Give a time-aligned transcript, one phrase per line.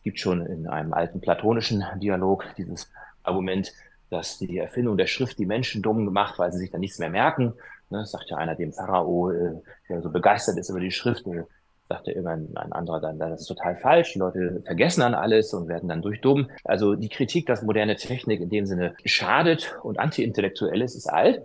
[0.00, 2.90] Es gibt schon in einem alten platonischen Dialog dieses
[3.22, 3.70] Argument,
[4.08, 7.10] dass die Erfindung der Schrift die Menschen dumm gemacht, weil sie sich dann nichts mehr
[7.10, 7.52] merken.
[7.90, 9.60] Ne, das sagt ja einer dem Pharao, äh,
[9.90, 11.42] der so begeistert ist über die Schrift, äh,
[11.90, 14.14] sagt ja immer ein, ein anderer dann, das ist total falsch.
[14.14, 16.48] Die Leute vergessen dann alles und werden dann durchdumm.
[16.64, 21.44] Also die Kritik, dass moderne Technik in dem Sinne schadet und antiintellektuell ist, ist alt.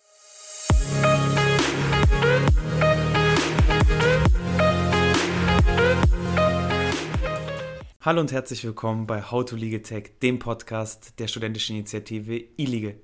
[8.05, 13.02] Hallo und herzlich willkommen bei How to Legal Tech, dem Podcast der studentischen Initiative iLegal.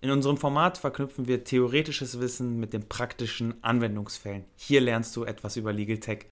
[0.00, 4.46] In unserem Format verknüpfen wir theoretisches Wissen mit den praktischen Anwendungsfällen.
[4.56, 6.30] Hier lernst du etwas über Legal Tech.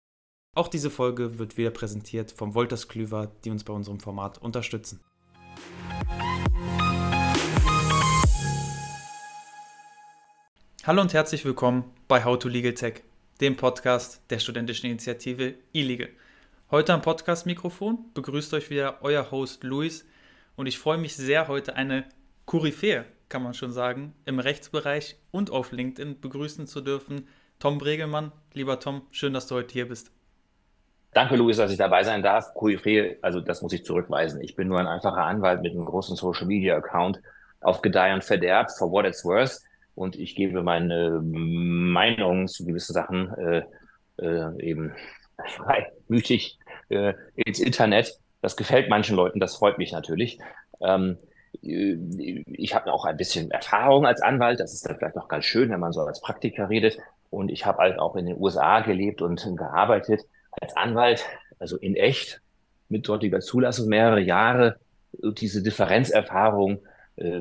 [0.56, 5.01] Auch diese Folge wird wieder präsentiert vom Wolters Klüver, die uns bei unserem Format unterstützen.
[10.84, 13.03] Hallo und herzlich willkommen bei How to Legal Tech,
[13.42, 16.09] dem Podcast der studentischen Initiative iLegal.
[16.73, 20.06] Heute am Podcast-Mikrofon begrüßt euch wieder euer Host Luis
[20.55, 22.05] und ich freue mich sehr, heute eine
[22.45, 27.27] Koryphäe, kann man schon sagen, im Rechtsbereich und auf LinkedIn begrüßen zu dürfen.
[27.58, 28.30] Tom Bregelmann.
[28.53, 30.12] Lieber Tom, schön, dass du heute hier bist.
[31.12, 32.55] Danke, Luis, dass ich dabei sein darf.
[32.55, 34.41] Koryphäe, also das muss ich zurückweisen.
[34.41, 37.20] Ich bin nur ein einfacher Anwalt mit einem großen Social-Media-Account
[37.62, 39.61] auf Gedeih und Verderb, for what it's worth.
[39.97, 43.62] Und ich gebe meine Meinung zu gewissen Sachen äh,
[44.19, 44.95] äh, eben
[45.56, 46.59] freimütig
[46.91, 48.19] äh, ins Internet.
[48.42, 50.38] Das gefällt manchen Leuten, das freut mich natürlich.
[50.80, 51.19] Ähm,
[51.62, 51.96] äh,
[52.46, 55.70] ich habe auch ein bisschen Erfahrung als Anwalt, das ist dann vielleicht auch ganz schön,
[55.70, 56.98] wenn man so als Praktiker redet.
[57.30, 60.22] Und ich habe halt auch in den USA gelebt und gearbeitet
[60.61, 61.24] als Anwalt,
[61.58, 62.41] also in echt,
[62.88, 64.77] mit dortiger Zulassung mehrere Jahre.
[65.12, 66.80] Diese Differenzerfahrung,
[67.16, 67.41] äh,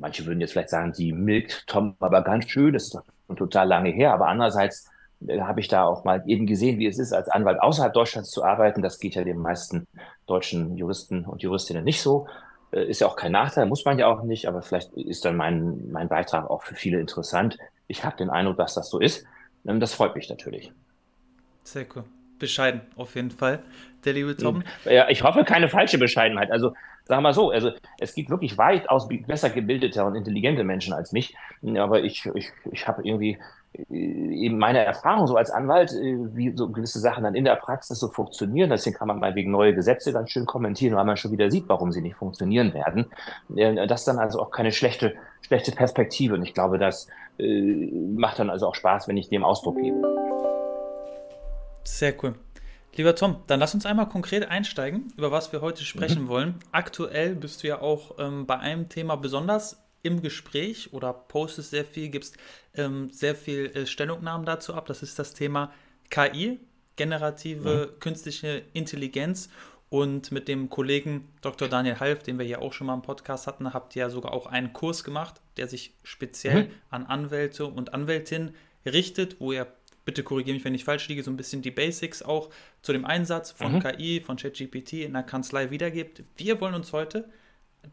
[0.00, 3.04] manche würden jetzt vielleicht sagen, die milkt Tom aber ganz schön, das ist doch
[3.36, 4.88] total lange her, aber andererseits
[5.40, 8.44] habe ich da auch mal eben gesehen, wie es ist, als Anwalt außerhalb Deutschlands zu
[8.44, 8.82] arbeiten.
[8.82, 9.86] Das geht ja den meisten
[10.26, 12.26] deutschen Juristen und Juristinnen nicht so.
[12.70, 15.36] Äh, ist ja auch kein Nachteil, muss man ja auch nicht, aber vielleicht ist dann
[15.36, 17.58] mein, mein Beitrag auch für viele interessant.
[17.86, 19.26] Ich habe den Eindruck, dass das so ist.
[19.66, 20.72] Ähm, das freut mich natürlich.
[21.64, 22.04] Sehr cool.
[22.38, 23.62] Bescheiden, auf jeden Fall,
[24.04, 24.62] der liebe Tom.
[24.84, 26.52] Ja, ich hoffe, keine falsche Bescheidenheit.
[26.52, 26.68] Also,
[27.04, 31.10] sagen wir mal so, also es gibt wirklich weitaus besser gebildete und intelligente Menschen als
[31.10, 31.34] mich.
[31.76, 33.38] Aber ich, ich, ich habe irgendwie äh,
[33.90, 37.98] eben meine Erfahrung so als Anwalt, äh, wie so gewisse Sachen dann in der Praxis
[37.98, 38.70] so funktionieren.
[38.70, 41.68] Deswegen kann man mal wegen neue Gesetze ganz schön kommentieren, weil man schon wieder sieht,
[41.68, 43.06] warum sie nicht funktionieren werden.
[43.54, 46.34] Äh, das ist dann also auch keine schlechte, schlechte Perspektive.
[46.34, 47.08] Und ich glaube, das
[47.40, 49.96] macht dann also auch Spaß, wenn ich dem Ausdruck gebe.
[51.84, 52.34] Sehr cool.
[52.96, 56.28] Lieber Tom, dann lass uns einmal konkret einsteigen, über was wir heute sprechen mhm.
[56.28, 56.54] wollen.
[56.72, 61.84] Aktuell bist du ja auch ähm, bei einem Thema besonders im Gespräch oder postest sehr
[61.84, 62.36] viel, gibst
[62.74, 64.86] ähm, sehr viel äh, Stellungnahmen dazu ab.
[64.86, 65.72] Das ist das Thema
[66.10, 66.60] KI,
[66.96, 68.00] generative mhm.
[68.00, 69.48] künstliche Intelligenz.
[69.90, 71.66] Und mit dem Kollegen Dr.
[71.66, 74.32] Daniel Half, den wir hier auch schon mal im Podcast hatten, habt ihr ja sogar
[74.34, 76.70] auch einen Kurs gemacht, der sich speziell mhm.
[76.90, 78.54] an Anwälte und Anwältinnen
[78.84, 79.66] richtet, wo ihr,
[80.04, 82.50] bitte korrigiere mich, wenn ich falsch liege, so ein bisschen die Basics auch
[82.82, 83.80] zu dem Einsatz von mhm.
[83.80, 86.22] KI, von ChatGPT in der Kanzlei wiedergibt.
[86.36, 87.26] Wir wollen uns heute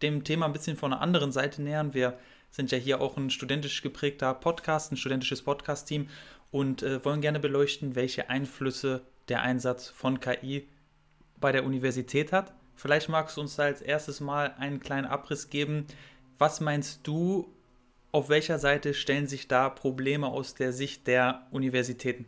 [0.02, 1.94] dem Thema ein bisschen von einer anderen Seite nähern.
[1.94, 2.18] Wir
[2.52, 6.10] sind ja hier auch ein studentisch geprägter Podcast, ein studentisches Podcast-Team
[6.52, 10.68] und äh, wollen gerne beleuchten, welche Einflüsse der Einsatz von KI
[11.40, 12.54] bei der Universität hat.
[12.76, 15.86] Vielleicht magst du uns da als erstes mal einen kleinen Abriss geben.
[16.38, 17.48] Was meinst du,
[18.12, 22.26] auf welcher Seite stellen sich da Probleme aus der Sicht der Universitäten?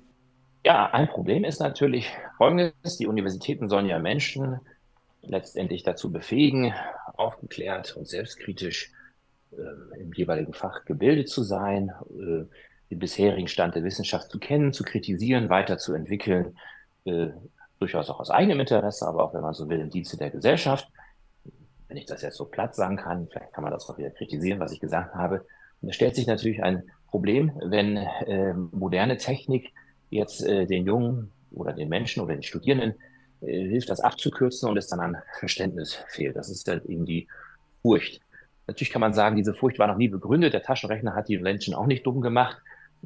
[0.66, 2.98] Ja, ein Problem ist natürlich folgendes.
[2.98, 4.60] Die Universitäten sollen ja Menschen
[5.28, 6.74] letztendlich dazu befähigen,
[7.16, 8.92] aufgeklärt und selbstkritisch
[9.52, 12.46] äh, im jeweiligen Fach gebildet zu sein, äh,
[12.90, 16.58] den bisherigen Stand der Wissenschaft zu kennen, zu kritisieren, weiterzuentwickeln,
[17.06, 17.28] äh,
[17.80, 20.88] durchaus auch aus eigenem Interesse, aber auch, wenn man so will, im Dienste der Gesellschaft.
[21.88, 24.60] Wenn ich das jetzt so platt sagen kann, vielleicht kann man das auch wieder kritisieren,
[24.60, 25.46] was ich gesagt habe.
[25.82, 29.74] Und da stellt sich natürlich ein Problem, wenn äh, moderne Technik
[30.10, 32.96] jetzt äh, den Jungen oder den Menschen oder den Studierenden
[33.42, 36.36] hilft, das abzukürzen und es dann an Verständnis fehlt.
[36.36, 37.28] Das ist dann eben die
[37.82, 38.22] Furcht.
[38.68, 40.54] Natürlich kann man sagen, diese Furcht war noch nie begründet.
[40.54, 42.58] Der Taschenrechner hat die Menschen auch nicht dumm gemacht,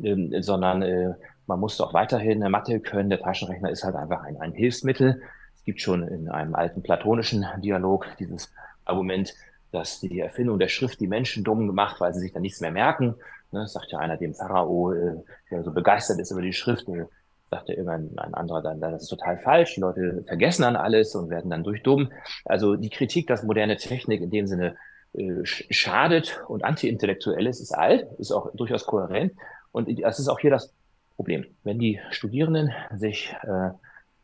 [0.02, 1.14] ähm, sondern äh,
[1.48, 3.10] man musste auch weiterhin Mathe können.
[3.10, 5.22] Der Taschenrechner ist halt einfach ein, ein Hilfsmittel.
[5.56, 8.52] Es gibt schon in einem alten platonischen Dialog dieses
[8.86, 9.34] Argument,
[9.72, 12.72] dass die Erfindung der Schrift die Menschen dumm gemacht, weil sie sich dann nichts mehr
[12.72, 13.16] merken.
[13.52, 15.18] Ne, das sagt ja einer dem Pharao, äh,
[15.52, 17.06] der so begeistert ist über die Schrift, äh,
[17.52, 21.30] sagte immer ein, anderer dann, das ist total falsch, die Leute vergessen dann alles und
[21.30, 22.12] werden dann durchdumm.
[22.46, 24.78] Also die Kritik, dass moderne Technik in dem Sinne
[25.14, 29.34] äh, schadet und antiintellektuell ist, ist alt, ist auch durchaus kohärent.
[29.74, 30.74] Und das ist auch hier das
[31.18, 31.46] Problem.
[31.64, 33.72] Wenn die Studierenden sich äh,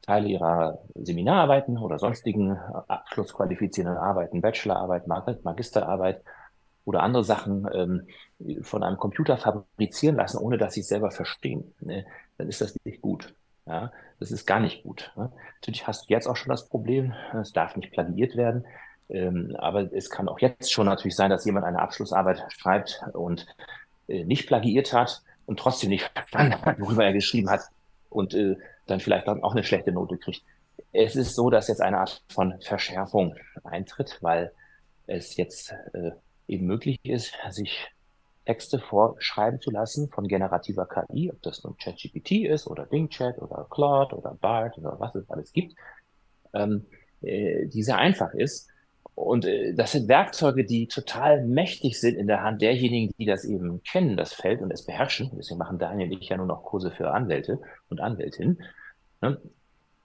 [0.04, 2.58] Teile ihrer Seminararbeiten oder sonstigen
[2.88, 5.06] abschlussqualifizierenden Arbeiten, Bachelorarbeit,
[5.44, 6.22] Magisterarbeit
[6.86, 8.08] oder andere Sachen ähm,
[8.62, 12.06] von einem Computer fabrizieren lassen, ohne dass sie es selber verstehen, ne,
[12.38, 13.34] dann ist das nicht gut.
[13.66, 15.12] Ja, das ist gar nicht gut.
[15.18, 15.32] Ne?
[15.56, 18.66] Natürlich hast du jetzt auch schon das Problem, es darf nicht plagiiert werden,
[19.10, 23.46] ähm, aber es kann auch jetzt schon natürlich sein, dass jemand eine Abschlussarbeit schreibt und
[24.08, 27.62] äh, nicht plagiiert hat und trotzdem nicht verstanden hat, worüber er geschrieben hat
[28.10, 28.56] und äh,
[28.86, 30.44] dann vielleicht dann auch eine schlechte Note kriegt.
[30.94, 34.54] Es ist so, dass jetzt eine Art von Verschärfung eintritt, weil
[35.08, 36.12] es jetzt äh,
[36.48, 37.90] eben möglich ist, sich
[38.48, 43.68] Texte vorschreiben zu lassen von generativer KI, ob das nun ChatGPT ist oder BingChat oder
[43.70, 45.76] Claude oder BART oder was es alles gibt,
[46.54, 46.86] ähm,
[47.22, 48.70] äh, die sehr einfach ist.
[49.16, 53.44] Und äh, das sind Werkzeuge, die total mächtig sind in der Hand derjenigen, die das
[53.44, 55.30] eben kennen, das Feld und es beherrschen.
[55.38, 57.60] Deswegen machen Daniel und ich ja nur noch Kurse für Anwälte
[57.90, 58.64] und Anwältinnen,
[59.22, 59.42] ne?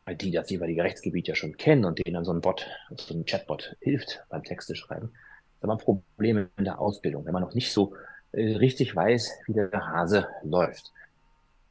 [0.05, 2.67] weil die das jeweilige Rechtsgebiet ja schon kennen und denen dann so ein Bot,
[2.97, 5.13] so ein Chatbot hilft beim Texte schreiben
[5.63, 7.95] hat man Probleme in der Ausbildung, wenn man noch nicht so
[8.35, 10.93] richtig weiß, wie der Hase läuft.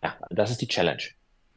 [0.04, 1.04] Ja, das ist die Challenge.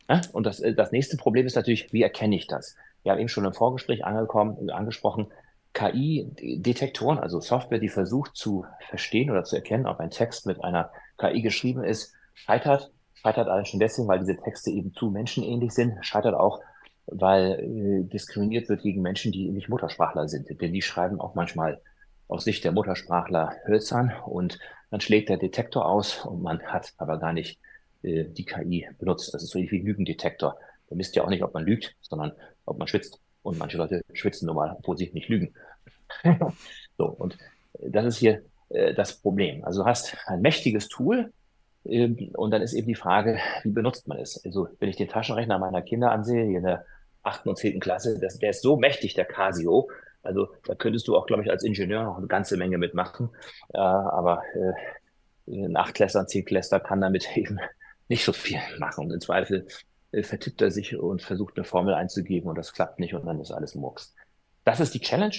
[0.08, 0.20] Ja?
[0.32, 2.76] Und das, äh, das nächste Problem ist natürlich, wie erkenne ich das?
[3.02, 5.26] Wir haben eben schon im Vorgespräch angekommen, angesprochen,
[5.74, 10.90] KI-Detektoren, also Software, die versucht zu verstehen oder zu erkennen, ob ein Text mit einer
[11.18, 12.92] KI geschrieben ist, scheitert.
[13.14, 16.04] Scheitert alles schon deswegen, weil diese Texte eben zu menschenähnlich sind.
[16.04, 16.60] Scheitert auch,
[17.06, 20.48] weil äh, diskriminiert wird gegen Menschen, die nicht Muttersprachler sind.
[20.60, 21.80] Denn die schreiben auch manchmal
[22.28, 24.58] aus Sicht der Muttersprachler hölzern und
[24.94, 27.58] dann schlägt der Detektor aus und man hat aber gar nicht
[28.04, 29.34] äh, die KI benutzt.
[29.34, 30.56] Das ist so wie ein Lügendetektor.
[30.88, 32.30] Der misst ja auch nicht, ob man lügt, sondern
[32.64, 33.18] ob man schwitzt.
[33.42, 35.52] Und manche Leute schwitzen nun mal, obwohl sie nicht lügen.
[36.96, 37.36] so, und
[37.80, 39.64] das ist hier äh, das Problem.
[39.64, 41.32] Also du hast ein mächtiges Tool,
[41.84, 44.44] ähm, und dann ist eben die Frage, wie benutzt man es?
[44.44, 46.84] Also, wenn ich den Taschenrechner meiner Kinder ansehe, hier in der
[47.24, 49.90] achten und zehnten Klasse, das, der ist so mächtig, der Casio,
[50.24, 53.30] also da könntest du auch, glaube ich, als Ingenieur noch eine ganze Menge mitmachen.
[53.72, 57.58] Äh, aber äh, ein Achtklässler, ein Zehnklässler kann damit eben
[58.08, 59.06] nicht so viel machen.
[59.06, 59.66] Und im Zweifel
[60.12, 63.40] äh, vertippt er sich und versucht eine Formel einzugeben und das klappt nicht und dann
[63.40, 64.14] ist alles Murks.
[64.64, 65.36] Das ist die Challenge.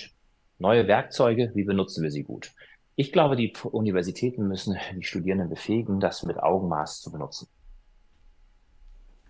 [0.57, 2.53] Neue Werkzeuge, wie benutzen wir sie gut?
[2.95, 7.49] Ich glaube, die Universitäten müssen die Studierenden befähigen, das mit Augenmaß zu benutzen.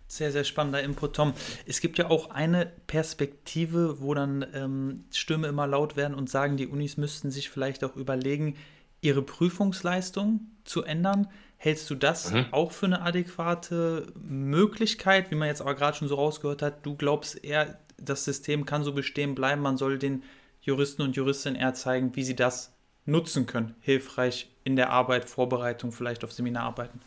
[0.08, 1.34] Sehr, sehr spannender Input, Tom.
[1.66, 6.58] Es gibt ja auch eine Perspektive, wo dann ähm, Stürme immer laut werden und sagen,
[6.58, 8.56] die Unis müssten sich vielleicht auch überlegen,
[9.02, 11.28] ihre Prüfungsleistung zu ändern.
[11.58, 12.46] Hältst du das mhm.
[12.52, 16.86] auch für eine adäquate Möglichkeit, wie man jetzt aber gerade schon so rausgehört hat?
[16.86, 20.24] Du glaubst eher, das System kann so bestehen bleiben, man soll den
[20.62, 22.74] Juristen und Juristinnen eher zeigen, wie sie das
[23.06, 27.02] nutzen können, hilfreich in der Arbeit, Vorbereitung, vielleicht auf Seminararbeiten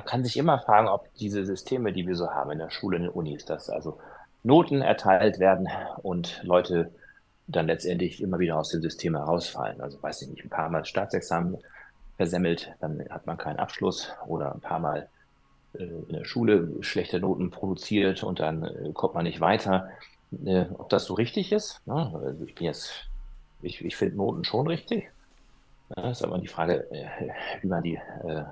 [0.00, 2.96] man kann sich immer fragen, ob diese Systeme, die wir so haben in der Schule,
[2.96, 3.98] in den Unis, dass also
[4.42, 5.68] Noten erteilt werden
[6.02, 6.90] und Leute
[7.46, 9.82] dann letztendlich immer wieder aus dem System herausfallen.
[9.82, 11.58] Also weiß ich nicht, ein paar Mal Staatsexamen
[12.16, 15.08] versemmelt, dann hat man keinen Abschluss oder ein paar Mal
[15.74, 19.90] äh, in der Schule schlechte Noten produziert und dann äh, kommt man nicht weiter.
[20.46, 21.86] Äh, ob das so richtig ist?
[21.86, 22.10] Ne?
[22.24, 23.06] Also ich bin jetzt,
[23.60, 25.10] ich, ich finde Noten schon richtig.
[25.94, 27.06] Ja, ist aber die Frage, äh,
[27.60, 28.44] wie man die äh,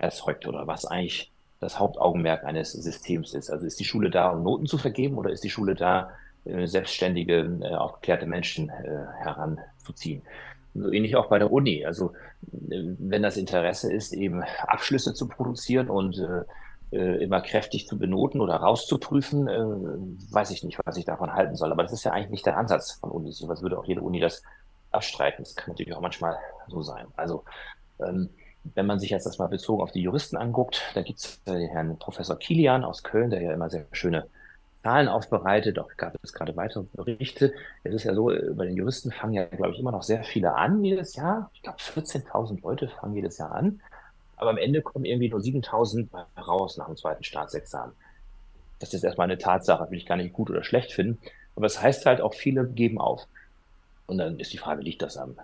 [0.00, 1.30] erzeugt oder was eigentlich
[1.60, 3.50] das Hauptaugenmerk eines Systems ist.
[3.50, 6.10] Also ist die Schule da, um Noten zu vergeben oder ist die Schule da,
[6.46, 10.22] äh, selbstständige, äh, aufgeklärte Menschen äh, heranzuziehen?
[10.74, 11.84] So ähnlich auch bei der Uni.
[11.84, 16.16] Also wenn das Interesse ist, eben Abschlüsse zu produzieren und
[16.92, 19.46] immer kräftig zu benoten oder rauszuprüfen,
[20.30, 21.72] weiß ich nicht, was ich davon halten soll.
[21.72, 23.42] Aber das ist ja eigentlich nicht der Ansatz von Unis.
[23.48, 24.44] Was würde auch jede Uni das
[24.92, 25.42] abstreiten?
[25.42, 26.36] Das kann natürlich auch manchmal
[26.68, 27.06] so sein.
[27.16, 27.42] Also
[27.98, 28.30] ähm,
[28.62, 31.68] wenn man sich jetzt das mal bezogen auf die Juristen anguckt, da gibt es den
[31.68, 34.26] Herrn Professor Kilian aus Köln, der ja immer sehr schöne
[34.82, 37.52] Zahlen aufbereitet, auch gab es gerade weitere Berichte.
[37.84, 40.54] Es ist ja so, bei den Juristen fangen ja, glaube ich, immer noch sehr viele
[40.54, 41.50] an jedes Jahr.
[41.52, 43.80] Ich glaube, 14.000 Leute fangen jedes Jahr an.
[44.36, 47.94] Aber am Ende kommen irgendwie nur 7.000 raus nach dem zweiten Staatsexamen.
[48.78, 51.18] Das ist erstmal eine Tatsache, will ich gar nicht gut oder schlecht finden.
[51.56, 53.26] Aber es das heißt halt auch, viele geben auf.
[54.06, 55.36] Und dann ist die Frage, liegt das am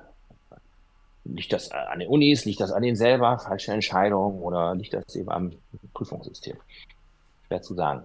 [1.34, 5.14] Liegt das an den Unis, liegt das an denen selber, falsche Entscheidungen oder liegt das
[5.14, 5.52] eben am
[5.94, 6.56] Prüfungssystem?
[7.46, 8.04] Schwer zu sagen.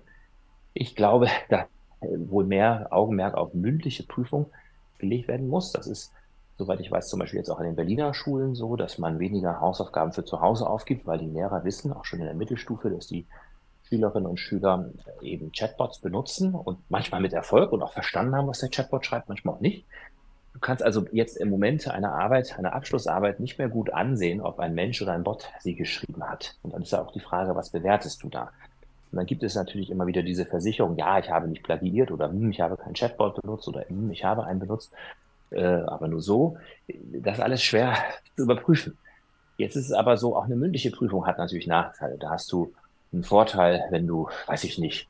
[0.73, 1.67] Ich glaube, da
[2.01, 4.47] wohl mehr Augenmerk auf mündliche Prüfung
[4.97, 5.71] gelegt werden muss.
[5.71, 6.11] Das ist,
[6.57, 9.59] soweit ich weiß, zum Beispiel jetzt auch an den Berliner Schulen so, dass man weniger
[9.59, 13.07] Hausaufgaben für zu Hause aufgibt, weil die Lehrer wissen, auch schon in der Mittelstufe, dass
[13.07, 13.25] die
[13.83, 14.89] Schülerinnen und Schüler
[15.21, 19.27] eben Chatbots benutzen und manchmal mit Erfolg und auch verstanden haben, was der Chatbot schreibt,
[19.27, 19.85] manchmal auch nicht.
[20.53, 24.59] Du kannst also jetzt im Moment eine Arbeit, eine Abschlussarbeit nicht mehr gut ansehen, ob
[24.59, 26.55] ein Mensch oder ein Bot sie geschrieben hat.
[26.61, 28.51] Und dann ist ja auch die Frage, was bewertest du da?
[29.11, 32.29] Und dann gibt es natürlich immer wieder diese Versicherung, ja, ich habe nicht plagiiert oder
[32.29, 34.93] hm, ich habe kein Chatbot benutzt oder hm, ich habe einen benutzt,
[35.51, 36.57] äh, aber nur so.
[36.87, 37.95] Das ist alles schwer
[38.35, 38.97] zu überprüfen.
[39.57, 42.17] Jetzt ist es aber so, auch eine mündliche Prüfung hat natürlich Nachteile.
[42.17, 42.73] Da hast du
[43.13, 45.07] einen Vorteil, wenn du, weiß ich nicht,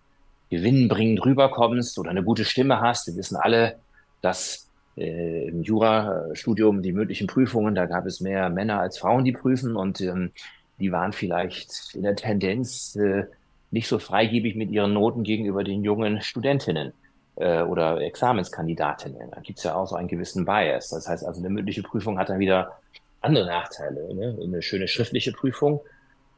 [0.50, 3.08] gewinnbringend rüberkommst oder eine gute Stimme hast.
[3.08, 3.78] Wir wissen alle,
[4.22, 9.32] dass äh, im Jurastudium die mündlichen Prüfungen, da gab es mehr Männer als Frauen, die
[9.32, 10.32] prüfen und ähm,
[10.80, 13.26] die waren vielleicht in der Tendenz äh,
[13.70, 16.94] nicht so freigebig mit ihren Noten gegenüber den jungen Studentinnen
[17.36, 19.32] äh, oder Examenskandidatinnen.
[19.32, 20.90] Da gibt's ja auch so einen gewissen Bias.
[20.90, 22.80] Das heißt also, eine mündliche Prüfung hat dann wieder
[23.22, 24.14] andere Nachteile.
[24.14, 24.38] Ne?
[24.42, 25.80] Eine schöne schriftliche Prüfung,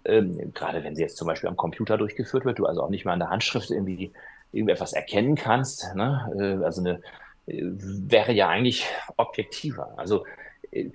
[0.06, 3.06] ähm, gerade wenn sie jetzt zum Beispiel am Computer durchgeführt wird, du also auch nicht
[3.06, 4.12] mal an der Handschrift irgendwie
[4.52, 5.96] irgendetwas erkennen kannst.
[5.96, 6.32] Ne?
[6.38, 7.02] Äh, also eine
[7.46, 8.86] wäre ja eigentlich
[9.18, 9.94] objektiver.
[9.98, 10.26] Also
[10.72, 10.90] äh,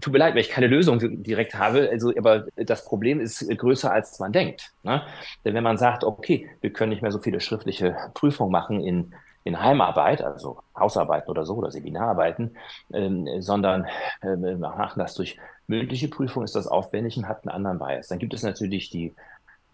[0.00, 3.92] tut mir leid, wenn ich keine Lösung direkt habe, also, aber das Problem ist größer,
[3.92, 4.72] als man denkt.
[4.82, 5.02] Ne?
[5.44, 9.14] Denn wenn man sagt, okay, wir können nicht mehr so viele schriftliche Prüfungen machen in,
[9.44, 12.56] in Heimarbeit, also Hausarbeiten oder so, oder Seminararbeiten,
[12.92, 13.86] ähm, sondern
[14.22, 15.38] äh, machen das durch
[15.68, 18.08] mündliche Prüfung, ist das aufwendig und hat einen anderen Bias.
[18.08, 19.14] Dann gibt es natürlich die,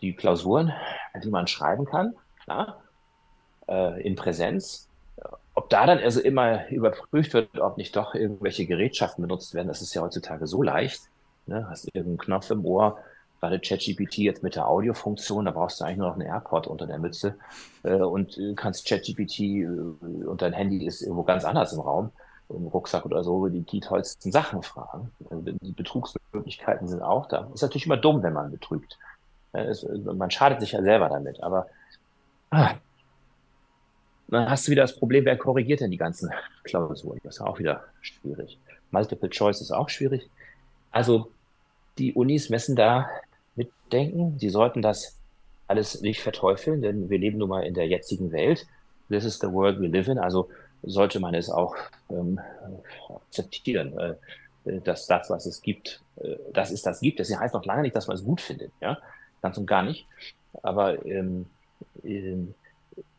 [0.00, 0.73] die Klausuren,
[1.23, 2.14] die man schreiben kann,
[2.45, 2.83] klar,
[3.69, 4.88] äh, in Präsenz
[5.54, 9.82] ob da dann also immer überprüft wird, ob nicht doch irgendwelche Gerätschaften benutzt werden, das
[9.82, 11.02] ist ja heutzutage so leicht.
[11.46, 11.66] Ne?
[11.68, 12.98] Hast irgendeinen Knopf im Ohr,
[13.40, 16.87] gerade ChatGPT jetzt mit der Audiofunktion, da brauchst du eigentlich nur noch einen AirPod unter
[16.87, 17.37] der Mütze
[17.82, 22.10] äh, und äh, kannst ChatGPT äh, und dein Handy ist irgendwo ganz anders im Raum,
[22.48, 25.10] im Rucksack oder so, die, die tollsten Sachen fragen.
[25.20, 27.48] Die Betrugsmöglichkeiten sind auch da.
[27.52, 28.98] Ist natürlich immer dumm, wenn man betrügt.
[29.52, 31.66] Es, man schadet sich ja selber damit, aber
[32.50, 32.75] ah,
[34.28, 36.30] dann hast du wieder das Problem, wer korrigiert denn die ganzen
[36.64, 37.18] Klausuren?
[37.23, 38.58] Das ist auch wieder schwierig.
[38.90, 40.28] Multiple Choice ist auch schwierig.
[40.90, 41.30] Also
[41.99, 43.08] die Unis messen da
[43.56, 44.38] mitdenken.
[44.38, 45.16] Sie sollten das
[45.66, 48.66] alles nicht verteufeln, denn wir leben nun mal in der jetzigen Welt.
[49.08, 50.18] This is the world we live in.
[50.18, 50.49] Also
[50.82, 51.75] sollte man es auch
[52.11, 52.40] ähm,
[53.08, 54.14] akzeptieren, äh,
[54.80, 57.20] dass das, was es gibt, äh, das ist das gibt.
[57.20, 58.73] Das heißt noch lange nicht, dass man es gut findet.
[58.80, 58.99] Ja,
[59.42, 60.06] ganz und gar nicht.
[60.62, 61.47] Aber ähm,
[62.04, 62.54] ähm,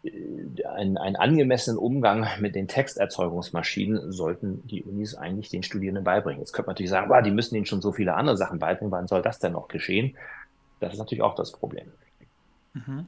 [0.04, 6.40] einen, einen angemessenen Umgang mit den Texterzeugungsmaschinen sollten die Unis eigentlich den Studierenden beibringen.
[6.40, 8.92] Jetzt könnte man natürlich sagen, ah, die müssen ihnen schon so viele andere Sachen beibringen,
[8.92, 10.16] wann soll das denn noch geschehen?
[10.80, 11.92] Das ist natürlich auch das Problem.
[12.74, 13.08] Mhm.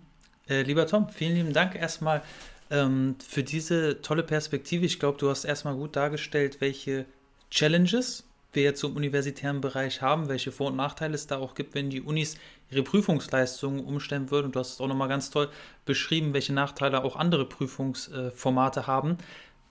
[0.49, 2.21] Äh, lieber Tom, vielen lieben Dank erstmal
[2.69, 4.85] ähm, für diese tolle Perspektive.
[4.85, 7.05] Ich glaube, du hast erstmal gut dargestellt, welche
[7.49, 11.73] Challenges wir jetzt im universitären Bereich haben, welche Vor- und Nachteile es da auch gibt,
[11.73, 12.37] wenn die Unis
[12.69, 14.47] ihre Prüfungsleistungen umstellen würden.
[14.47, 15.49] Und du hast es auch nochmal ganz toll
[15.85, 19.17] beschrieben, welche Nachteile auch andere Prüfungsformate haben.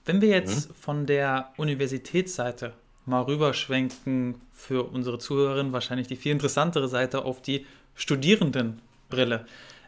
[0.05, 0.73] Wenn wir jetzt mhm.
[0.73, 2.73] von der Universitätsseite
[3.05, 9.45] mal rüberschwenken für unsere Zuhörerinnen, wahrscheinlich die viel interessantere Seite auf die Studierendenbrille.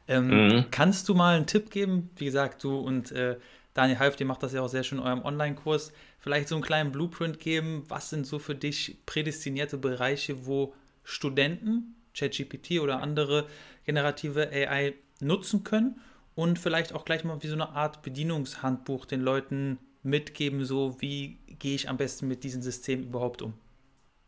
[0.08, 0.66] Ähm, mhm.
[0.72, 2.10] Kannst du mal einen Tipp geben?
[2.18, 3.38] Wie gesagt, du und äh,
[3.74, 6.64] Daniel Half, ihr macht das ja auch sehr schön in eurem Online-Kurs vielleicht so einen
[6.64, 13.46] kleinen Blueprint geben, was sind so für dich prädestinierte Bereiche, wo Studenten ChatGPT oder andere
[13.86, 16.00] generative AI nutzen können
[16.36, 21.40] und vielleicht auch gleich mal wie so eine Art Bedienungshandbuch den Leuten mitgeben, so wie
[21.60, 23.54] gehe ich am besten mit diesem System überhaupt um?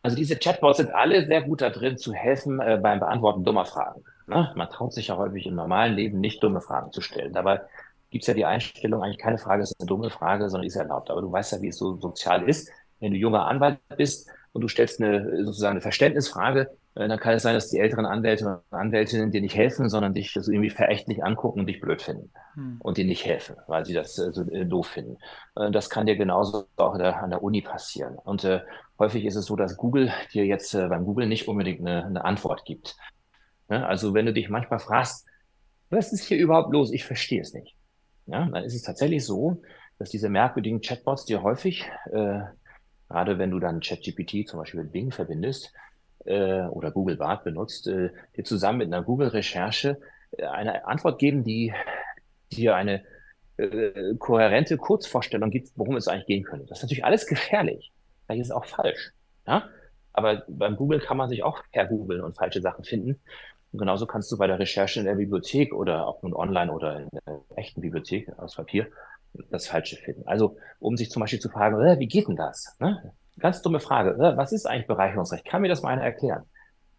[0.04, 3.66] Also diese Chatbots sind alle sehr gut da drin zu helfen äh, beim Beantworten dummer
[3.66, 4.04] Fragen.
[4.28, 4.52] Ne?
[4.56, 7.34] Man traut sich ja häufig im normalen Leben nicht dumme Fragen zu stellen.
[7.34, 7.62] Dabei
[8.09, 11.09] gibt es ja die Einstellung, eigentlich keine Frage ist eine dumme Frage, sondern ist erlaubt.
[11.09, 12.69] Aber du weißt ja, wie es so sozial ist.
[13.00, 17.33] Wenn du junger Anwalt bist und du stellst eine sozusagen eine Verständnisfrage, äh, dann kann
[17.33, 20.69] es sein, dass die älteren Anwälte und Anwältinnen dir nicht helfen, sondern dich so irgendwie
[20.69, 22.77] verächtlich angucken und dich blöd finden hm.
[22.79, 25.17] und dir nicht helfen, weil sie das äh, so äh, doof finden.
[25.71, 28.15] Das kann dir genauso auch der, an der Uni passieren.
[28.15, 28.62] Und äh,
[28.97, 32.25] häufig ist es so, dass Google dir jetzt äh, beim Google nicht unbedingt eine, eine
[32.25, 32.95] Antwort gibt.
[33.69, 35.25] Ja, also wenn du dich manchmal fragst,
[35.89, 36.91] was ist hier überhaupt los?
[36.91, 37.75] Ich verstehe es nicht.
[38.27, 39.62] Ja, dann ist es tatsächlich so,
[40.00, 42.39] dass diese merkwürdigen Chatbots dir häufig, äh,
[43.08, 45.72] gerade wenn du dann ChatGPT zum Beispiel mit Bing verbindest
[46.25, 50.00] äh, oder Google Bart benutzt, äh, dir zusammen mit einer Google-Recherche
[50.38, 51.74] äh, eine Antwort geben, die
[52.51, 53.03] dir eine
[53.58, 56.65] äh, kohärente Kurzvorstellung gibt, worum es eigentlich gehen könnte.
[56.65, 57.91] Das ist natürlich alles gefährlich.
[58.25, 59.12] Vielleicht ist es auch falsch.
[59.48, 59.70] Ja?
[60.13, 63.20] Aber beim Google kann man sich auch vergoogeln und falsche Sachen finden.
[63.75, 66.98] Und genauso kannst du bei der Recherche in der Bibliothek oder auch nun online oder
[67.01, 68.88] in der echten Bibliothek aus Papier
[69.50, 70.25] das Falsche finden.
[70.25, 72.74] Also, um sich zum Beispiel zu fragen, äh, wie geht denn das?
[72.79, 73.12] Ne?
[73.38, 74.12] Ganz dumme Frage.
[74.12, 75.44] Äh, was ist eigentlich Bereicherungsrecht?
[75.44, 76.44] Kann mir das mal einer erklären?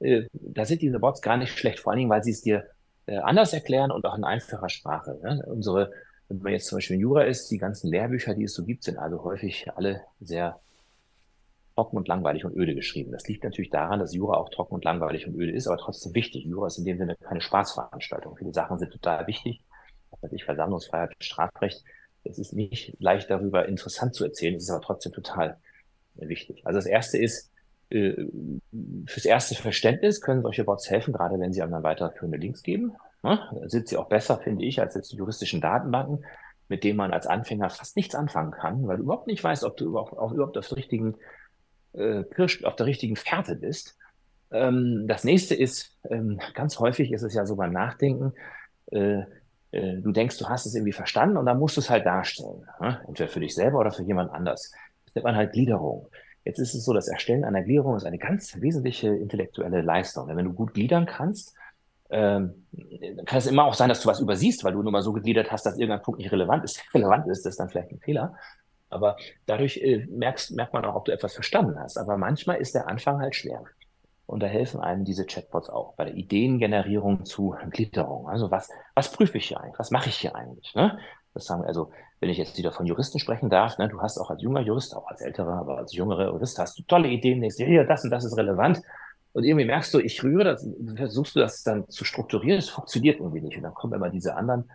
[0.00, 2.66] Äh, da sind diese Bots gar nicht schlecht, vor allen Dingen, weil sie es dir
[3.06, 5.18] äh, anders erklären und auch in einfacher Sprache.
[5.22, 5.42] Ne?
[5.46, 5.92] Unsere,
[6.28, 8.84] wenn man jetzt zum Beispiel in Jura ist, die ganzen Lehrbücher, die es so gibt,
[8.84, 10.60] sind also häufig alle sehr
[11.76, 13.12] trocken und langweilig und öde geschrieben.
[13.12, 16.14] Das liegt natürlich daran, dass Jura auch trocken und langweilig und öde ist, aber trotzdem
[16.14, 16.44] wichtig.
[16.44, 18.36] Jura ist in dem Sinne keine Spaßveranstaltung.
[18.36, 19.60] Viele Sachen sind total wichtig.
[20.22, 21.84] Also ich Versammlungsfreiheit, Strafrecht.
[22.24, 25.58] Es ist nicht leicht darüber interessant zu erzählen, es ist aber trotzdem total
[26.14, 26.62] wichtig.
[26.64, 27.52] Also das erste ist,
[27.90, 28.24] äh,
[29.06, 32.96] fürs erste Verständnis können solche Bots helfen, gerade wenn sie einem dann weiterführende Links geben.
[33.22, 36.24] Da sind sie auch besser, finde ich, als jetzt die juristischen Datenbanken,
[36.68, 39.76] mit denen man als Anfänger fast nichts anfangen kann, weil du überhaupt nicht weißt, ob
[39.76, 41.16] du überhaupt, auch überhaupt auf, der richtigen,
[41.96, 42.24] äh,
[42.64, 43.96] auf der richtigen Fährte bist.
[44.50, 48.32] Ähm, das nächste ist, ähm, ganz häufig ist es ja so beim Nachdenken,
[48.92, 49.22] äh,
[49.72, 52.66] äh, du denkst, du hast es irgendwie verstanden und dann musst du es halt darstellen.
[52.80, 53.00] Ne?
[53.06, 54.72] Entweder für dich selber oder für jemand anders.
[55.06, 56.08] Das nennt man halt Gliederung.
[56.44, 60.28] Jetzt ist es so, das Erstellen einer Gliederung ist eine ganz wesentliche intellektuelle Leistung.
[60.28, 61.54] Wenn du gut gliedern kannst,
[62.08, 62.66] ähm,
[63.26, 65.50] kann es immer auch sein, dass du was übersiehst, weil du nur mal so gegliedert
[65.50, 66.80] hast, dass irgendein Punkt nicht relevant ist.
[66.94, 68.34] relevant ist, das dann vielleicht ein Fehler.
[68.88, 69.16] Aber
[69.46, 71.96] dadurch äh, merkst, merkt man auch, ob du etwas verstanden hast.
[71.96, 73.62] Aber manchmal ist der Anfang halt schwer.
[74.26, 78.28] Und da helfen einem diese Chatbots auch bei der Ideengenerierung zu Gliederung.
[78.28, 79.78] Also was, was prüfe ich hier eigentlich?
[79.78, 80.74] Was mache ich hier eigentlich?
[80.74, 80.98] Ne?
[81.36, 84.30] Das haben, also, wenn ich jetzt wieder von Juristen sprechen darf, ne, du hast auch
[84.30, 87.56] als junger Jurist, auch als älterer, aber als jüngerer Jurist hast du tolle Ideen, denkst
[87.56, 88.80] dir, hier, das und das ist relevant.
[89.34, 90.66] Und irgendwie merkst du, ich rühre das,
[90.96, 93.58] versuchst du das dann zu strukturieren, es funktioniert irgendwie nicht.
[93.58, 94.70] Und dann kommen immer diese anderen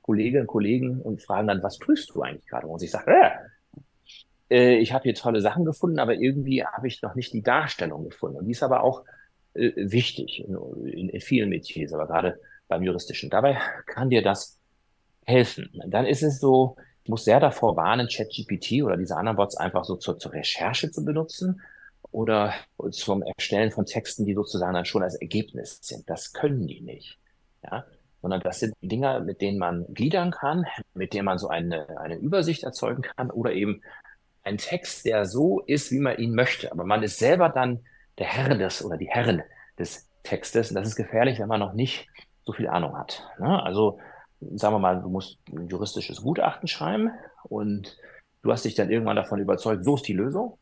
[0.00, 2.66] Kolleginnen und Kollegen und fragen dann, was prüfst du eigentlich gerade?
[2.66, 3.30] Und ich sage, äh,
[4.50, 8.04] äh, ich habe hier tolle Sachen gefunden, aber irgendwie habe ich noch nicht die Darstellung
[8.04, 8.38] gefunden.
[8.38, 9.04] Und die ist aber auch
[9.54, 13.30] äh, wichtig in, in, in vielen Metiers, aber gerade beim Juristischen.
[13.30, 14.58] Dabei kann dir das
[15.24, 15.70] helfen.
[15.86, 19.84] Dann ist es so, ich muss sehr davor warnen, ChatGPT oder diese anderen Bots einfach
[19.84, 21.60] so zur, zur Recherche zu benutzen
[22.10, 22.54] oder
[22.90, 26.08] zum Erstellen von Texten, die sozusagen dann schon als Ergebnis sind.
[26.08, 27.18] Das können die nicht.
[27.62, 27.84] Ja?
[28.22, 32.16] Sondern das sind Dinge, mit denen man gliedern kann, mit denen man so eine, eine
[32.16, 33.82] Übersicht erzeugen kann oder eben
[34.46, 36.70] ein Text, der so ist, wie man ihn möchte.
[36.70, 37.80] Aber man ist selber dann
[38.18, 39.42] der Herr des oder die Herrin
[39.78, 40.70] des Textes.
[40.70, 42.08] Und das ist gefährlich, wenn man noch nicht
[42.44, 43.28] so viel Ahnung hat.
[43.40, 43.62] Ne?
[43.62, 43.98] Also
[44.54, 47.10] sagen wir mal, du musst ein juristisches Gutachten schreiben
[47.44, 47.96] und
[48.42, 50.58] du hast dich dann irgendwann davon überzeugt, so ist die Lösung.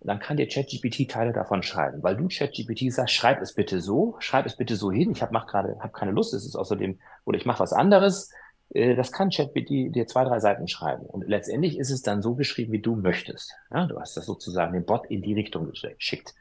[0.00, 4.16] Dann kann dir ChatGPT Teile davon schreiben, weil du ChatGPT sagst, schreib es bitte so,
[4.18, 5.10] schreib es bitte so hin.
[5.10, 8.30] Ich habe gerade, habe keine Lust, es ist außerdem oder ich mache was anderes.
[8.72, 11.06] Äh, das kann ChatGPT dir zwei, drei Seiten schreiben.
[11.06, 13.52] Und letztendlich ist es dann so geschrieben, wie du möchtest.
[13.70, 16.34] Ja, du hast das sozusagen den Bot in die Richtung geschickt.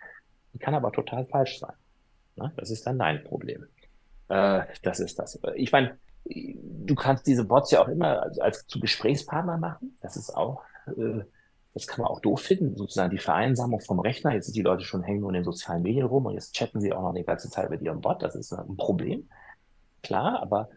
[0.53, 1.73] Die kann aber total falsch sein.
[2.35, 3.65] Ja, das ist dann dein Problem.
[4.29, 5.39] Äh, das ist das.
[5.55, 9.97] Ich meine, du kannst diese Bots ja auch immer als, als zu Gesprächspartner machen.
[10.01, 11.23] Das ist auch, äh,
[11.73, 14.33] das kann man auch doof finden, sozusagen die Vereinsamung vom Rechner.
[14.33, 16.81] Jetzt sind die Leute schon hängen nur in den sozialen Medien rum und jetzt chatten
[16.81, 18.21] sie auch noch die ganze Zeit mit ihrem Bot.
[18.21, 19.29] Das ist ein Problem.
[20.01, 20.69] Klar, aber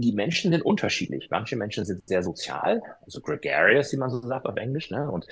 [0.00, 1.28] die Menschen sind unterschiedlich.
[1.30, 5.10] Manche Menschen sind sehr sozial, also gregarious, wie man so sagt auf Englisch, ne?
[5.10, 5.26] und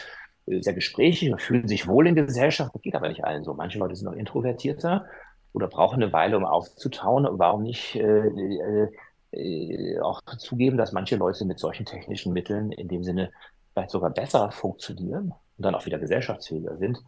[0.47, 2.75] äh, sehr gesprächig und fühlen sich wohl in Gesellschaft.
[2.75, 3.55] Das geht aber nicht allen so.
[3.55, 5.07] Manche Leute sind noch introvertierter
[5.53, 7.27] oder brauchen eine Weile, um aufzutauen.
[7.31, 8.89] Warum nicht äh, äh,
[9.33, 13.31] äh, auch zugeben, dass manche Leute mit solchen technischen Mitteln in dem Sinne
[13.73, 17.03] vielleicht sogar besser funktionieren und dann auch wieder gesellschaftsfähiger sind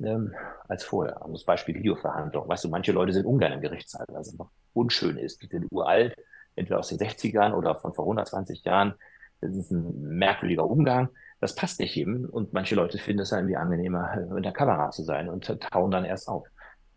[0.00, 0.34] ähm,
[0.68, 1.20] als vorher.
[1.22, 2.48] Also das Beispiel Videoverhandlung.
[2.48, 5.42] Weißt du, manche Leute sind ungern im Gerichtssaal, weil es einfach unschön ist.
[5.42, 6.14] Die sind uralt,
[6.56, 8.94] entweder aus den 60ern oder von vor 120 Jahren.
[9.40, 11.08] Das ist ein merkwürdiger Umgang.
[11.40, 12.26] Das passt nicht jedem.
[12.26, 16.04] Und manche Leute finden es irgendwie angenehmer, in der Kamera zu sein und tauen dann
[16.04, 16.46] erst auf.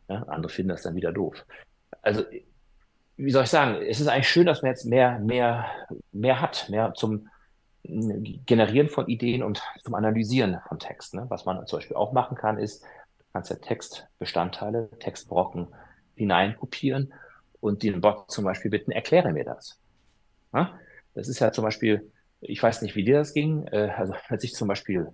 [0.07, 1.45] Ja, andere finden das dann wieder doof.
[2.01, 2.23] Also,
[3.17, 5.65] wie soll ich sagen, es ist eigentlich schön, dass man jetzt mehr, mehr,
[6.11, 7.27] mehr hat, mehr zum
[7.83, 11.13] Generieren von Ideen und zum Analysieren von Text.
[11.13, 11.25] Ne?
[11.29, 15.67] Was man zum Beispiel auch machen kann, ist, du kannst ja Textbestandteile, Textbrocken
[16.15, 17.13] hineinkopieren
[17.59, 19.79] und den Bot zum Beispiel bitten, erkläre mir das.
[20.53, 20.79] Ja?
[21.13, 24.43] Das ist ja zum Beispiel, ich weiß nicht, wie dir das ging, äh, also als
[24.43, 25.09] ich zum Beispiel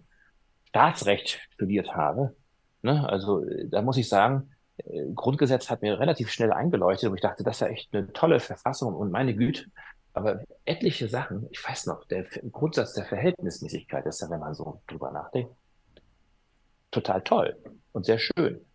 [0.66, 2.36] Staatsrecht studiert habe,
[2.82, 3.08] ne?
[3.08, 7.44] also da muss ich sagen, äh, Grundgesetz hat mir relativ schnell eingeleuchtet und ich dachte,
[7.44, 9.66] das ist ja echt eine tolle Verfassung und meine Güte.
[10.14, 14.82] Aber etliche Sachen, ich weiß noch, der Grundsatz der Verhältnismäßigkeit ist ja, wenn man so
[14.88, 15.54] drüber nachdenkt,
[16.92, 17.56] total toll
[17.94, 18.66] und sehr schön.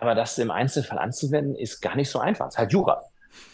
[0.00, 2.46] Aber das im Einzelfall anzuwenden, ist gar nicht so einfach.
[2.48, 3.02] Es ist halt Jura.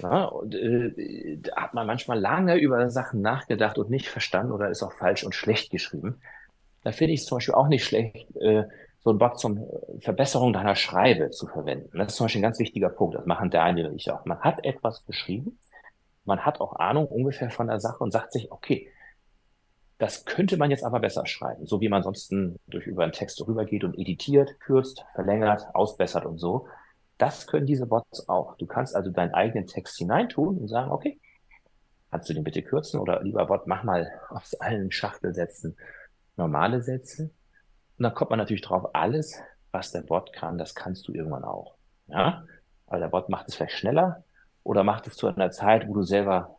[0.00, 4.68] Ja, und äh, da hat man manchmal lange über Sachen nachgedacht und nicht verstanden oder
[4.68, 6.20] ist auch falsch und schlecht geschrieben.
[6.84, 8.64] Da finde ich es zum Beispiel auch nicht schlecht, äh,
[9.00, 11.90] so ein Bot zum äh, Verbesserung deiner Schreibe zu verwenden.
[11.96, 13.16] Das ist zum Beispiel ein ganz wichtiger Punkt.
[13.16, 14.24] Das machen der eine und ich auch.
[14.24, 15.58] Man hat etwas geschrieben,
[16.24, 18.88] man hat auch Ahnung ungefähr von der Sache und sagt sich, okay,
[20.02, 22.34] das könnte man jetzt aber besser schreiben, so wie man sonst
[22.66, 26.66] durch über einen Text rübergeht und editiert, kürzt, verlängert, ausbessert und so.
[27.18, 28.56] Das können diese Bots auch.
[28.56, 31.20] Du kannst also deinen eigenen Text hineintun und sagen, okay,
[32.10, 35.76] kannst du den bitte kürzen oder lieber Bot, mach mal aus allen Schachtelsätzen
[36.36, 37.30] normale Sätze
[37.96, 41.44] Und dann kommt man natürlich drauf, alles, was der Bot kann, das kannst du irgendwann
[41.44, 41.76] auch.
[42.08, 42.42] Ja,
[42.88, 44.24] aber der Bot macht es vielleicht schneller
[44.64, 46.58] oder macht es zu einer Zeit, wo du selber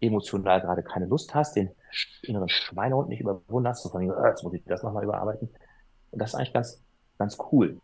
[0.00, 1.74] emotional gerade keine Lust hast, den
[2.22, 5.48] inneren Schweinehund nicht überwunden hast, von äh, jetzt muss ich das nochmal überarbeiten.
[6.10, 6.82] Und das ist eigentlich ganz,
[7.18, 7.78] ganz cool.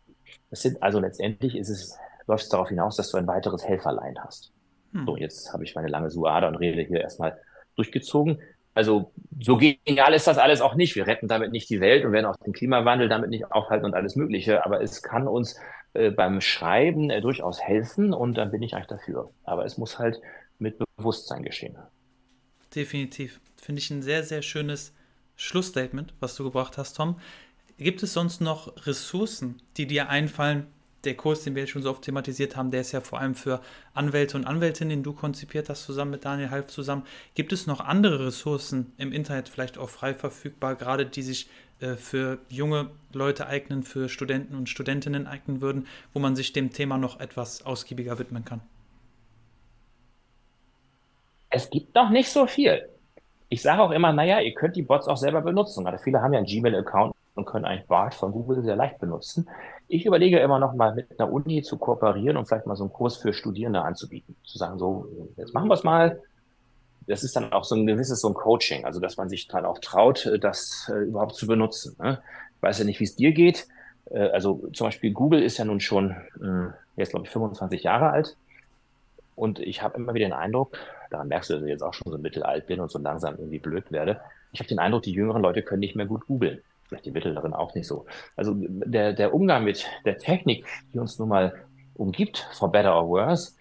[0.49, 4.17] Das sind also letztendlich ist es, läuft es darauf hinaus, dass du ein weiteres Helferlein
[4.23, 4.51] hast.
[4.93, 5.05] Hm.
[5.05, 7.39] So, jetzt habe ich meine lange Suade und Rede hier erstmal
[7.75, 8.39] durchgezogen.
[8.75, 10.95] Also so genial ist das alles auch nicht.
[10.95, 13.93] Wir retten damit nicht die Welt und werden auch den Klimawandel damit nicht aufhalten und
[13.93, 14.65] alles Mögliche.
[14.65, 15.59] Aber es kann uns
[15.93, 19.31] äh, beim Schreiben äh, durchaus helfen und dann bin ich eigentlich dafür.
[19.43, 20.21] Aber es muss halt
[20.59, 21.77] mit Bewusstsein geschehen.
[22.75, 23.41] Definitiv.
[23.59, 24.93] Finde ich ein sehr, sehr schönes
[25.35, 27.19] Schlussstatement, was du gebracht hast, Tom.
[27.77, 30.67] Gibt es sonst noch Ressourcen, die dir einfallen?
[31.05, 33.33] Der Kurs, den wir jetzt schon so oft thematisiert haben, der ist ja vor allem
[33.33, 33.61] für
[33.93, 37.03] Anwälte und Anwältinnen, den du konzipiert hast, zusammen mit Daniel Half zusammen.
[37.35, 41.95] Gibt es noch andere Ressourcen im Internet, vielleicht auch frei verfügbar, gerade die sich äh,
[41.95, 46.97] für junge Leute eignen, für Studenten und Studentinnen eignen würden, wo man sich dem Thema
[46.97, 48.59] noch etwas ausgiebiger widmen kann?
[51.49, 52.89] Es gibt noch nicht so viel.
[53.49, 55.83] Ich sage auch immer, naja, ihr könnt die Bots auch selber benutzen.
[55.83, 59.49] Gerade viele haben ja einen Gmail-Account und können eigentlich BART von Google sehr leicht benutzen.
[59.87, 62.93] Ich überlege immer noch mal mit einer Uni zu kooperieren und vielleicht mal so einen
[62.93, 64.35] Kurs für Studierende anzubieten.
[64.43, 66.21] Zu sagen, so, jetzt machen wir es mal.
[67.07, 69.65] Das ist dann auch so ein gewisses so ein Coaching, also dass man sich dann
[69.65, 71.95] auch traut, das äh, überhaupt zu benutzen.
[71.97, 72.21] Ne?
[72.55, 73.67] Ich weiß ja nicht, wie es dir geht.
[74.11, 78.11] Äh, also zum Beispiel Google ist ja nun schon, äh, jetzt glaube ich 25 Jahre
[78.11, 78.37] alt.
[79.35, 80.77] Und ich habe immer wieder den Eindruck,
[81.09, 83.59] daran merkst du, dass ich jetzt auch schon so mittelalt bin und so langsam irgendwie
[83.59, 84.19] blöd werde.
[84.51, 86.61] Ich habe den Eindruck, die jüngeren Leute können nicht mehr gut googeln.
[86.87, 88.05] Vielleicht die mittleren auch nicht so.
[88.35, 91.53] Also der, der Umgang mit der Technik, die uns nun mal
[91.95, 93.53] umgibt, for better or worse,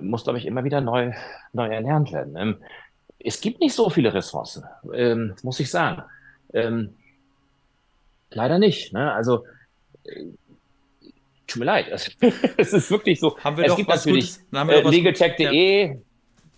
[0.00, 1.12] muss, glaube ich, immer wieder neu,
[1.52, 2.36] neu erlernt werden.
[2.36, 2.56] Ähm,
[3.18, 6.02] es gibt nicht so viele Ressourcen, ähm, muss ich sagen.
[6.52, 6.94] Ähm,
[8.30, 8.92] leider nicht.
[8.92, 9.12] Ne?
[9.12, 9.44] Also
[10.04, 10.26] äh,
[11.46, 11.86] tut mir leid.
[12.56, 13.36] Es, ist wirklich so.
[13.38, 15.94] Haben wir es doch gibt was natürlich äh, legaltech.de, ja.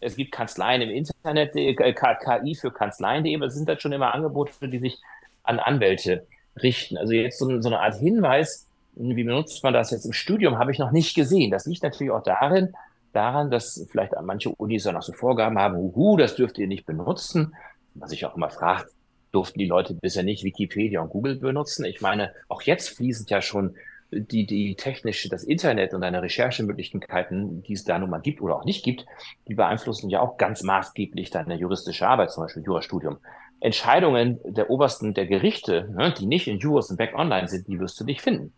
[0.00, 4.14] Es gibt Kanzleien im Internet, äh, KI für Kanzleien.de, aber es sind halt schon immer
[4.14, 4.98] Angebote, die sich
[5.42, 6.26] an Anwälte
[6.62, 6.96] richten.
[6.96, 10.72] Also jetzt so, so eine Art Hinweis, wie benutzt man das jetzt im Studium, habe
[10.72, 11.50] ich noch nicht gesehen.
[11.50, 12.74] Das liegt natürlich auch darin,
[13.12, 16.87] daran, dass vielleicht manche Unis ja noch so Vorgaben haben, uhu, das dürft ihr nicht
[16.87, 17.54] benutzen.
[17.94, 18.88] Was ich auch immer fragt,
[19.32, 21.84] durften die Leute bisher nicht Wikipedia und Google benutzen.
[21.84, 23.74] Ich meine, auch jetzt fließen ja schon
[24.11, 28.57] die, die technische, das Internet und deine Recherchemöglichkeiten, die es da nun mal gibt oder
[28.57, 29.05] auch nicht gibt,
[29.47, 33.18] die beeinflussen ja auch ganz maßgeblich deine juristische Arbeit, zum Beispiel Jurastudium.
[33.61, 37.81] Entscheidungen der obersten der Gerichte, ne, die nicht in Juris und Back Online sind, die
[37.81, 38.53] wirst du nicht finden.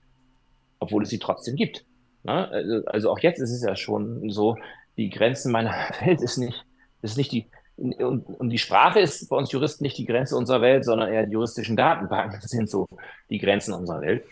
[0.79, 1.85] Obwohl es sie trotzdem gibt.
[2.23, 2.49] Ne?
[2.49, 4.57] Also, also auch jetzt ist es ja schon so,
[4.97, 5.71] die Grenzen meiner
[6.05, 6.65] Welt ist nicht,
[7.03, 10.61] ist nicht die, und, und die Sprache ist bei uns Juristen nicht die Grenze unserer
[10.61, 12.87] Welt, sondern eher die juristischen Datenbanken sind so
[13.31, 14.25] die Grenzen unserer Welt.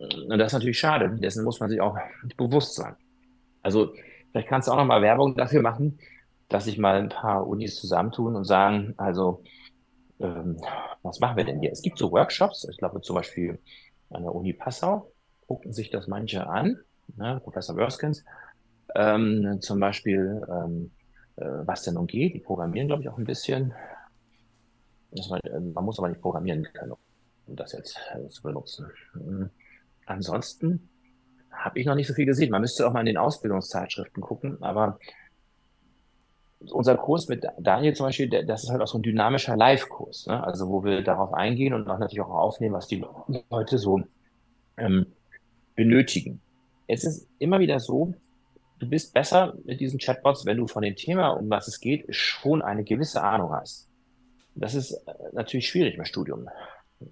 [0.00, 0.32] Mhm.
[0.32, 1.10] Und das ist natürlich schade.
[1.16, 1.96] Dessen muss man sich auch
[2.36, 2.96] bewusst sein.
[3.62, 3.94] Also
[4.32, 5.98] vielleicht kannst du auch noch mal Werbung dafür machen,
[6.48, 9.42] dass sich mal ein paar Unis zusammentun und sagen, also
[10.18, 10.60] ähm,
[11.02, 11.70] was machen wir denn hier?
[11.70, 13.58] Es gibt so Workshops, ich glaube zum Beispiel
[14.10, 15.12] an der Uni Passau,
[15.46, 16.78] gucken sich das manche an,
[17.16, 18.24] ne, Professor Wörskens,
[18.94, 20.90] ähm, zum Beispiel, ähm,
[21.36, 23.72] äh, was denn nun geht, die programmieren, glaube ich, auch ein bisschen.
[25.28, 26.92] Man, äh, man, muss aber nicht programmieren können,
[27.46, 28.90] um das jetzt äh, zu benutzen.
[30.10, 30.88] Ansonsten
[31.52, 32.50] habe ich noch nicht so viel gesehen.
[32.50, 34.98] Man müsste auch mal in den Ausbildungszeitschriften gucken, aber
[36.72, 40.42] unser Kurs mit Daniel zum Beispiel, das ist halt auch so ein dynamischer Live-Kurs, ne?
[40.44, 43.04] also wo wir darauf eingehen und auch natürlich auch aufnehmen, was die
[43.50, 44.02] Leute so
[44.76, 45.06] ähm,
[45.76, 46.40] benötigen.
[46.88, 48.12] Es ist immer wieder so,
[48.80, 52.04] du bist besser mit diesen Chatbots, wenn du von dem Thema, um was es geht,
[52.14, 53.88] schon eine gewisse Ahnung hast.
[54.56, 56.48] Das ist äh, natürlich schwierig im Studium.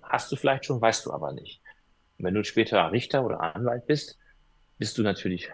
[0.02, 1.62] Hast du vielleicht schon, weißt du aber nicht.
[2.18, 4.18] Und wenn du später Richter oder Anwalt bist,
[4.78, 5.48] bist du natürlich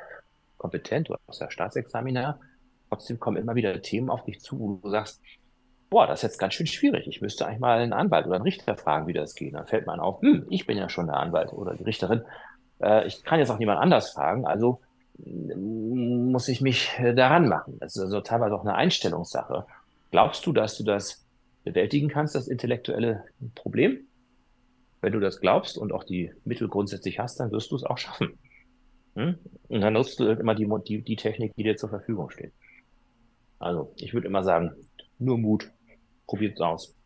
[0.56, 2.40] kompetent, du hast ja Staatsexaminar.
[2.88, 5.20] Trotzdem kommen immer wieder Themen auf dich zu, wo du sagst,
[5.90, 7.06] boah, das ist jetzt ganz schön schwierig.
[7.06, 9.54] Ich müsste eigentlich mal einen Anwalt oder einen Richter fragen, wie das geht.
[9.54, 12.22] Dann fällt man auf, hm, ich bin ja schon der Anwalt oder die Richterin.
[12.80, 14.80] Äh, ich kann jetzt auch niemand anders fragen, also
[15.18, 17.78] mm, muss ich mich äh, daran machen.
[17.78, 19.66] Das ist also teilweise auch eine Einstellungssache.
[20.10, 21.24] Glaubst du, dass du das
[21.62, 23.24] bewältigen kannst, das intellektuelle
[23.54, 24.06] Problem?
[25.04, 27.98] Wenn du das glaubst und auch die Mittel grundsätzlich hast, dann wirst du es auch
[27.98, 28.38] schaffen.
[29.16, 29.38] Hm?
[29.68, 32.54] Und dann nutzt du immer die, die, die Technik, die dir zur Verfügung steht.
[33.58, 34.72] Also, ich würde immer sagen,
[35.18, 35.70] nur Mut,
[36.26, 36.96] probiert es aus.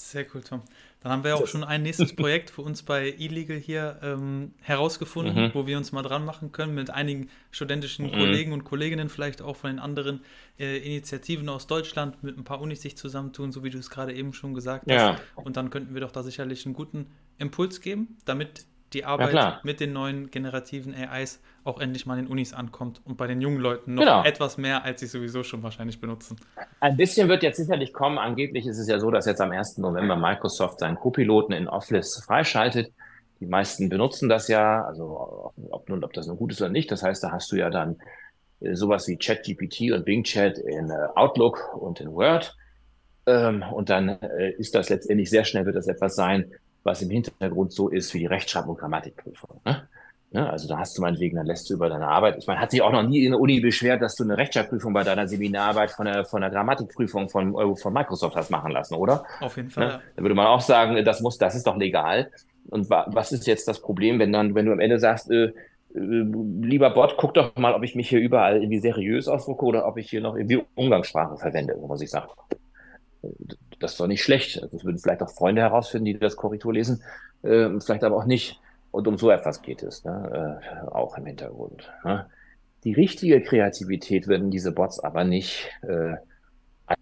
[0.00, 0.62] Sehr cool, Tom.
[1.00, 5.46] Dann haben wir auch schon ein nächstes Projekt für uns bei Illegal hier ähm, herausgefunden,
[5.46, 5.50] mhm.
[5.54, 8.12] wo wir uns mal dran machen können mit einigen studentischen mhm.
[8.12, 10.20] Kollegen und Kolleginnen, vielleicht auch von den anderen
[10.58, 14.12] äh, Initiativen aus Deutschland, mit ein paar Unis sich zusammentun, so wie du es gerade
[14.12, 14.94] eben schon gesagt hast.
[14.94, 15.20] Ja.
[15.34, 17.06] Und dann könnten wir doch da sicherlich einen guten
[17.38, 22.24] Impuls geben, damit die Arbeit ja, mit den neuen generativen AIs auch endlich mal in
[22.24, 24.24] den Unis ankommt und bei den jungen Leuten noch genau.
[24.24, 26.36] etwas mehr, als sie sowieso schon wahrscheinlich benutzen.
[26.80, 28.18] Ein bisschen wird jetzt sicherlich kommen.
[28.18, 29.78] Angeblich ist es ja so, dass jetzt am 1.
[29.78, 32.92] November Microsoft seinen Co-Piloten in Office freischaltet.
[33.40, 36.90] Die meisten benutzen das ja, also ob nun, ob das nun gut ist oder nicht.
[36.90, 37.96] Das heißt, da hast du ja dann
[38.60, 42.56] äh, sowas wie ChatGPT und Bing Chat in äh, Outlook und in Word.
[43.26, 46.50] Ähm, und dann äh, ist das letztendlich sehr schnell wird das etwas sein,
[46.84, 49.60] was im Hintergrund so ist wie die Rechtschreib- und Grammatikprüfung.
[49.64, 49.88] Ne?
[50.30, 50.48] Ne?
[50.48, 52.36] Also da hast du meinetwegen, dann lässt du über deine Arbeit.
[52.38, 54.92] Ich meine, hat sich auch noch nie in der Uni beschwert, dass du eine Rechtschreibprüfung
[54.92, 59.24] bei deiner Seminararbeit von der, von der Grammatikprüfung von, von Microsoft hast machen lassen, oder?
[59.40, 59.88] Auf jeden Fall.
[59.88, 60.00] Ne?
[60.16, 62.30] Da würde man auch sagen, das muss, das ist doch legal.
[62.68, 65.44] Und wa was ist jetzt das Problem, wenn dann, wenn du am Ende sagst, äh,
[65.44, 65.52] äh,
[65.94, 69.96] lieber Bot, guck doch mal, ob ich mich hier überall irgendwie seriös ausdrucke oder ob
[69.96, 72.28] ich hier noch irgendwie Umgangssprache verwende, muss ich sagen.
[73.80, 74.62] Das ist doch nicht schlecht.
[74.72, 77.02] Das würden vielleicht auch Freunde herausfinden, die das Korrektur lesen,
[77.42, 78.60] äh, vielleicht aber auch nicht.
[78.90, 80.60] Und um so etwas geht es, ne?
[80.62, 81.90] äh, auch im Hintergrund.
[82.04, 82.26] Ne?
[82.84, 86.14] Die richtige Kreativität werden diese Bots aber nicht äh,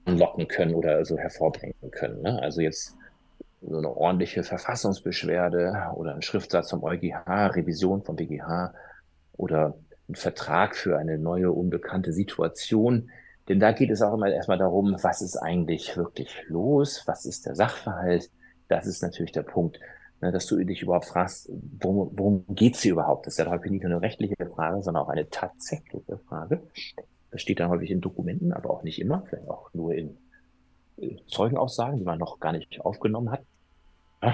[0.05, 2.23] anlocken können oder so hervorbringen können.
[2.23, 2.43] Ne?
[2.43, 2.97] Also jetzt
[3.63, 8.75] so eine ordentliche Verfassungsbeschwerde oder ein Schriftsatz vom EuGH, Revision vom BGH
[9.37, 9.77] oder
[10.09, 13.11] ein Vertrag für eine neue unbekannte Situation.
[13.49, 17.03] Denn da geht es auch immer erstmal darum, was ist eigentlich wirklich los?
[17.07, 18.31] Was ist der Sachverhalt?
[18.69, 19.79] Das ist natürlich der Punkt.
[20.23, 23.27] Ne, dass du dich überhaupt fragst, worum, worum geht es hier überhaupt?
[23.27, 26.63] Das ist ja häufig nicht nur eine rechtliche Frage, sondern auch eine tatsächliche Frage.
[27.31, 30.17] Das steht dann häufig in Dokumenten, aber auch nicht immer, vielleicht auch nur in
[30.97, 33.43] äh, Zeugenaussagen, die man noch gar nicht aufgenommen hat.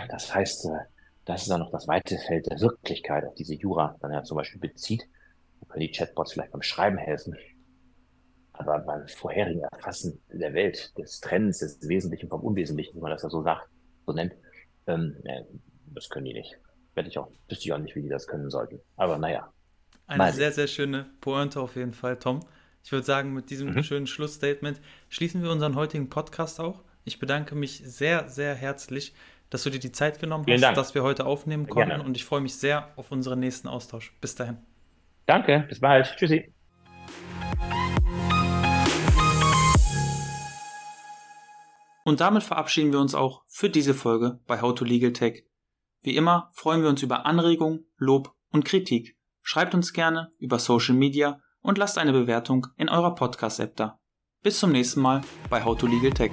[0.08, 0.78] Das heißt, äh,
[1.24, 4.36] das ist dann noch das weite Feld der Wirklichkeit, auf diese Jura dann ja zum
[4.36, 5.08] Beispiel bezieht.
[5.60, 7.36] Da können die Chatbots vielleicht beim Schreiben helfen.
[8.54, 13.22] Aber beim vorherigen Erfassen der Welt, des Trends, des Wesentlichen vom Unwesentlichen, wie man das
[13.22, 13.68] ja so sagt,
[14.06, 14.34] so nennt,
[14.86, 15.16] ähm,
[15.86, 16.58] das können die nicht.
[16.94, 18.80] Werde ich auch, wüsste ich auch nicht, wie die das können sollten.
[18.96, 19.50] Aber naja.
[20.06, 22.40] Eine sehr, sehr schöne Pointe auf jeden Fall, Tom.
[22.84, 23.82] Ich würde sagen, mit diesem mhm.
[23.82, 26.82] schönen Schlussstatement schließen wir unseren heutigen Podcast auch.
[27.04, 29.14] Ich bedanke mich sehr, sehr herzlich,
[29.50, 30.76] dass du dir die Zeit genommen Vielen hast, Dank.
[30.76, 31.90] dass wir heute aufnehmen konnten.
[31.90, 32.04] Gerne.
[32.04, 34.12] Und ich freue mich sehr auf unseren nächsten Austausch.
[34.20, 34.58] Bis dahin.
[35.26, 36.14] Danke, bis bald.
[36.16, 36.52] Tschüssi.
[42.04, 45.44] Und damit verabschieden wir uns auch für diese Folge bei How to Legal Tech.
[46.02, 49.16] Wie immer freuen wir uns über Anregungen, Lob und Kritik.
[49.42, 54.00] Schreibt uns gerne über Social Media und lasst eine Bewertung in eurer Podcast-App da.
[54.42, 56.32] Bis zum nächsten Mal bei How to Legal Tech.